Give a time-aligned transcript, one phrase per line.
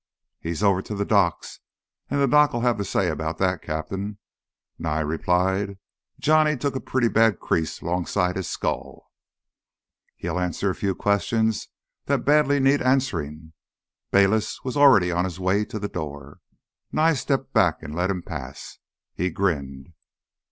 [0.39, 1.59] "He's over to th' doc's,
[2.09, 4.17] an' Doc'll have th' say 'bout that, Cap'n,"
[4.79, 5.77] Nye replied.
[6.19, 9.11] "Johnny took a pretty bad crease 'longside his skull."
[10.15, 11.67] "He'll answer a few questions
[12.05, 13.53] that badly need answering."
[14.09, 16.39] Bayliss was already on his way to the door.
[16.91, 18.79] Nye stepped back and let him pass.
[19.13, 19.93] He grinned.